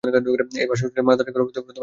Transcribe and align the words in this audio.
এই 0.61 0.67
ভাস্কর্য 0.69 0.93
ছিল 0.95 1.05
মারাঠাদের 1.07 1.33
গর্ব 1.35 1.47
ও 1.47 1.49
সাহসের 1.51 1.65
প্রতীক। 1.65 1.79